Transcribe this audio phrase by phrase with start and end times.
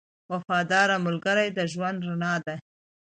[0.31, 2.55] •وفادار ملګری د ژوند رڼا ده.